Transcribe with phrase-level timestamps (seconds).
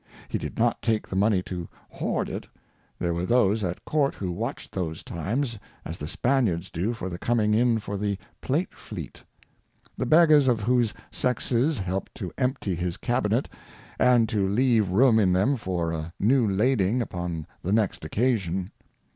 [0.29, 2.47] He did not take the Money to hoard it;
[2.97, 7.19] there were those at Court who watched those Times, as the Spaniards do for the
[7.19, 9.23] coming in of the Plate Fleet.
[9.99, 13.47] The Beggars of both Sexes helped to empty his Cabinet,
[13.99, 18.71] and to leave room in them for a new lading upon the next Occasion.